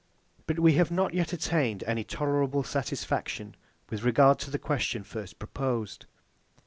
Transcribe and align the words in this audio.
But 0.47 0.57
we 0.57 0.73
have 0.77 0.89
not 0.89 1.13
yet 1.13 1.31
attained 1.31 1.83
any 1.85 2.03
tolerable 2.03 2.63
satisfaction 2.63 3.55
with 3.91 4.01
regard 4.01 4.39
to 4.39 4.49
the 4.49 4.57
question 4.57 5.03
first 5.03 5.37
proposed. 5.37 6.07